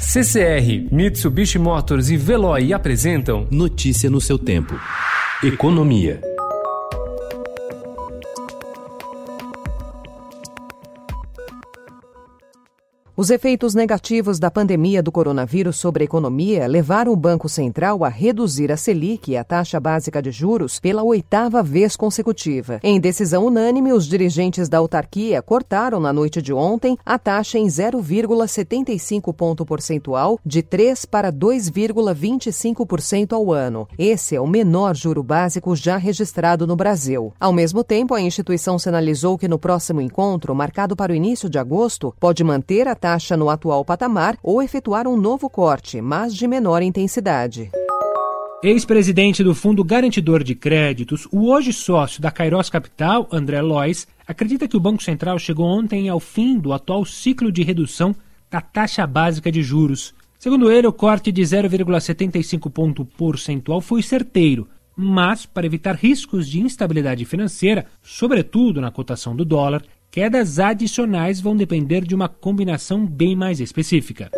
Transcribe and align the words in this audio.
CCR, 0.00 0.88
Mitsubishi 0.90 1.58
Motors 1.58 2.10
e 2.10 2.16
Veloy 2.16 2.72
apresentam 2.72 3.46
Notícia 3.50 4.08
no 4.08 4.20
seu 4.20 4.38
tempo. 4.38 4.74
Economia. 5.44 6.29
Os 13.20 13.28
efeitos 13.28 13.74
negativos 13.74 14.38
da 14.38 14.50
pandemia 14.50 15.02
do 15.02 15.12
coronavírus 15.12 15.76
sobre 15.76 16.02
a 16.02 16.06
economia 16.06 16.66
levaram 16.66 17.12
o 17.12 17.16
Banco 17.16 17.50
Central 17.50 18.02
a 18.02 18.08
reduzir 18.08 18.72
a 18.72 18.78
Selic, 18.78 19.36
a 19.36 19.44
taxa 19.44 19.78
básica 19.78 20.22
de 20.22 20.30
juros, 20.30 20.80
pela 20.80 21.02
oitava 21.02 21.62
vez 21.62 21.96
consecutiva. 21.96 22.80
Em 22.82 22.98
decisão 22.98 23.44
unânime, 23.44 23.92
os 23.92 24.06
dirigentes 24.06 24.70
da 24.70 24.78
autarquia 24.78 25.42
cortaram 25.42 26.00
na 26.00 26.14
noite 26.14 26.40
de 26.40 26.50
ontem 26.50 26.96
a 27.04 27.18
taxa 27.18 27.58
em 27.58 27.66
0,75 27.66 29.34
ponto 29.34 29.66
percentual 29.66 30.40
de 30.42 30.62
3 30.62 31.04
para 31.04 31.30
2,25% 31.30 33.34
ao 33.34 33.52
ano. 33.52 33.86
Esse 33.98 34.34
é 34.34 34.40
o 34.40 34.46
menor 34.46 34.96
juro 34.96 35.22
básico 35.22 35.76
já 35.76 35.98
registrado 35.98 36.66
no 36.66 36.74
Brasil. 36.74 37.34
Ao 37.38 37.52
mesmo 37.52 37.84
tempo, 37.84 38.14
a 38.14 38.20
instituição 38.22 38.78
sinalizou 38.78 39.36
que 39.36 39.46
no 39.46 39.58
próximo 39.58 40.00
encontro, 40.00 40.54
marcado 40.54 40.96
para 40.96 41.12
o 41.12 41.14
início 41.14 41.50
de 41.50 41.58
agosto, 41.58 42.14
pode 42.18 42.42
manter 42.42 42.88
a 42.88 42.94
taxa 42.94 43.09
taxa 43.10 43.36
no 43.36 43.50
atual 43.50 43.84
patamar 43.84 44.38
ou 44.40 44.62
efetuar 44.62 45.08
um 45.08 45.16
novo 45.16 45.50
corte, 45.50 46.00
mas 46.00 46.32
de 46.32 46.46
menor 46.46 46.80
intensidade. 46.80 47.68
Ex-presidente 48.62 49.42
do 49.42 49.52
Fundo 49.52 49.82
Garantidor 49.82 50.44
de 50.44 50.54
Créditos, 50.54 51.26
o 51.32 51.48
hoje 51.48 51.72
sócio 51.72 52.22
da 52.22 52.30
Kairos 52.30 52.70
Capital, 52.70 53.26
André 53.32 53.60
Lois, 53.60 54.06
acredita 54.28 54.68
que 54.68 54.76
o 54.76 54.80
Banco 54.80 55.02
Central 55.02 55.40
chegou 55.40 55.66
ontem 55.66 56.08
ao 56.08 56.20
fim 56.20 56.56
do 56.56 56.72
atual 56.72 57.04
ciclo 57.04 57.50
de 57.50 57.64
redução 57.64 58.14
da 58.48 58.60
taxa 58.60 59.04
básica 59.08 59.50
de 59.50 59.60
juros. 59.60 60.14
Segundo 60.38 60.70
ele, 60.70 60.86
o 60.86 60.92
corte 60.92 61.32
de 61.32 61.42
0,75 61.42 62.70
ponto 62.70 63.04
percentual 63.04 63.80
foi 63.80 64.02
certeiro, 64.02 64.68
mas 64.94 65.46
para 65.46 65.66
evitar 65.66 65.96
riscos 65.96 66.48
de 66.48 66.60
instabilidade 66.60 67.24
financeira, 67.24 67.86
sobretudo 68.02 68.80
na 68.80 68.92
cotação 68.92 69.34
do 69.34 69.44
dólar, 69.44 69.82
Quedas 70.10 70.58
adicionais 70.58 71.40
vão 71.40 71.56
depender 71.56 72.00
de 72.00 72.16
uma 72.16 72.28
combinação 72.28 73.06
bem 73.06 73.36
mais 73.36 73.60
específica. 73.60 74.28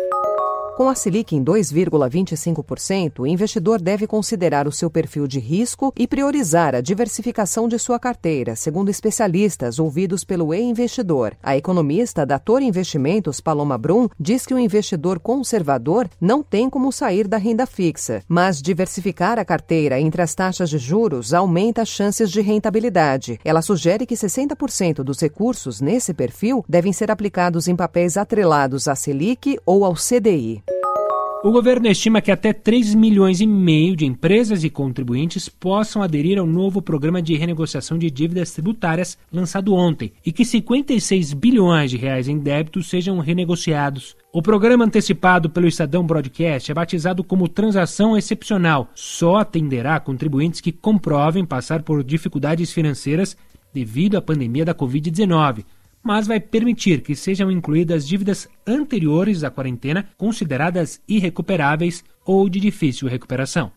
Com 0.75 0.89
a 0.89 0.95
Selic 0.95 1.35
em 1.35 1.45
2,25%, 1.45 3.19
o 3.19 3.27
investidor 3.27 3.79
deve 3.79 4.07
considerar 4.07 4.67
o 4.67 4.71
seu 4.71 4.89
perfil 4.89 5.27
de 5.27 5.39
risco 5.39 5.93
e 5.95 6.07
priorizar 6.07 6.73
a 6.73 6.81
diversificação 6.81 7.67
de 7.67 7.77
sua 7.77 7.99
carteira, 7.99 8.55
segundo 8.55 8.89
especialistas 8.89 9.77
ouvidos 9.77 10.23
pelo 10.23 10.51
e-investidor. 10.51 11.37
A 11.43 11.55
economista 11.55 12.25
da 12.25 12.39
Toro 12.39 12.63
Investimentos, 12.63 13.39
Paloma 13.39 13.77
Brum, 13.77 14.09
diz 14.19 14.47
que 14.47 14.53
o 14.55 14.57
investidor 14.57 15.19
conservador 15.19 16.09
não 16.19 16.41
tem 16.41 16.67
como 16.67 16.91
sair 16.91 17.27
da 17.27 17.37
renda 17.37 17.67
fixa, 17.67 18.23
mas 18.27 18.59
diversificar 18.59 19.37
a 19.37 19.45
carteira 19.45 20.01
entre 20.01 20.23
as 20.23 20.33
taxas 20.33 20.71
de 20.71 20.79
juros 20.79 21.35
aumenta 21.35 21.83
as 21.83 21.89
chances 21.89 22.31
de 22.31 22.41
rentabilidade. 22.41 23.39
Ela 23.45 23.61
sugere 23.61 24.07
que 24.07 24.15
60% 24.15 25.03
dos 25.03 25.19
recursos 25.19 25.79
nesse 25.79 26.15
perfil 26.15 26.65
devem 26.67 26.91
ser 26.91 27.11
aplicados 27.11 27.67
em 27.67 27.75
papéis 27.75 28.17
atrelados 28.17 28.87
à 28.87 28.95
Selic 28.95 29.59
ou 29.67 29.85
ao 29.85 29.93
CDI. 29.93 30.62
O 31.43 31.51
governo 31.51 31.89
estima 31.89 32.21
que 32.21 32.31
até 32.31 32.53
3 32.53 32.95
milhões 32.95 33.41
e 33.41 33.45
meio 33.45 33.97
de 33.97 34.05
empresas 34.05 34.63
e 34.63 34.69
contribuintes 34.69 35.49
possam 35.49 36.01
aderir 36.01 36.39
ao 36.39 36.47
novo 36.47 36.81
programa 36.81 37.21
de 37.21 37.35
renegociação 37.35 37.97
de 37.97 38.09
dívidas 38.09 38.53
tributárias 38.53 39.17
lançado 39.29 39.73
ontem 39.73 40.13
e 40.25 40.31
que 40.31 40.45
56 40.45 41.33
bilhões 41.33 41.91
de 41.91 41.97
reais 41.97 42.29
em 42.29 42.39
débitos 42.39 42.87
sejam 42.87 43.19
renegociados. 43.19 44.15
O 44.31 44.41
programa 44.41 44.85
antecipado 44.85 45.49
pelo 45.49 45.67
Estadão 45.67 46.05
Broadcast 46.05 46.71
é 46.71 46.73
batizado 46.73 47.25
como 47.25 47.49
transação 47.49 48.17
excepcional. 48.17 48.89
Só 48.95 49.35
atenderá 49.35 49.99
contribuintes 49.99 50.61
que 50.61 50.71
comprovem 50.71 51.43
passar 51.43 51.83
por 51.83 52.05
dificuldades 52.05 52.71
financeiras 52.71 53.35
devido 53.73 54.15
à 54.15 54.21
pandemia 54.21 54.63
da 54.63 54.73
Covid-19 54.73 55.65
mas 56.03 56.27
vai 56.27 56.39
permitir 56.39 57.01
que 57.01 57.15
sejam 57.15 57.49
incluídas 57.49 58.07
dívidas 58.07 58.47
anteriores 58.67 59.43
à 59.43 59.49
quarentena 59.49 60.09
consideradas 60.17 61.01
irrecuperáveis 61.07 62.03
ou 62.25 62.49
de 62.49 62.59
difícil 62.59 63.07
recuperação. 63.07 63.71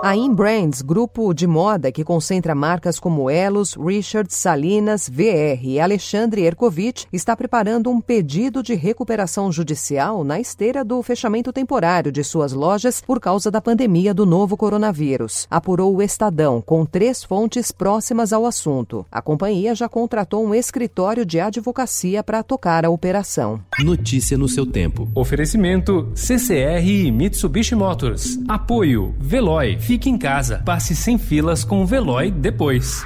A 0.00 0.14
Inbrands, 0.14 0.80
grupo 0.80 1.34
de 1.34 1.44
moda 1.44 1.90
que 1.90 2.04
concentra 2.04 2.54
marcas 2.54 3.00
como 3.00 3.28
Elos, 3.28 3.74
Richard, 3.74 4.32
Salinas, 4.32 5.08
VR 5.08 5.60
e 5.60 5.80
Alexandre 5.80 6.42
Erkovitch, 6.42 7.06
está 7.12 7.36
preparando 7.36 7.90
um 7.90 8.00
pedido 8.00 8.62
de 8.62 8.76
recuperação 8.76 9.50
judicial 9.50 10.22
na 10.22 10.38
esteira 10.38 10.84
do 10.84 11.02
fechamento 11.02 11.52
temporário 11.52 12.12
de 12.12 12.22
suas 12.22 12.52
lojas 12.52 13.02
por 13.04 13.18
causa 13.18 13.50
da 13.50 13.60
pandemia 13.60 14.14
do 14.14 14.24
novo 14.24 14.56
coronavírus. 14.56 15.48
Apurou 15.50 15.96
o 15.96 16.00
Estadão, 16.00 16.62
com 16.62 16.86
três 16.86 17.24
fontes 17.24 17.72
próximas 17.72 18.32
ao 18.32 18.46
assunto. 18.46 19.04
A 19.10 19.20
companhia 19.20 19.74
já 19.74 19.88
contratou 19.88 20.46
um 20.46 20.54
escritório 20.54 21.26
de 21.26 21.40
advocacia 21.40 22.22
para 22.22 22.44
tocar 22.44 22.84
a 22.84 22.90
operação. 22.90 23.60
Notícia 23.80 24.38
no 24.38 24.48
seu 24.48 24.64
tempo. 24.64 25.08
Oferecimento 25.12 26.12
CCR 26.14 26.86
e 26.86 27.10
Mitsubishi 27.10 27.74
Motors. 27.74 28.38
Apoio 28.46 29.12
Veloy. 29.18 29.87
Fique 29.88 30.10
em 30.10 30.18
casa. 30.18 30.60
Passe 30.66 30.94
sem 30.94 31.16
filas 31.16 31.64
com 31.64 31.82
o 31.82 31.86
Veloy 31.86 32.30
depois. 32.30 33.02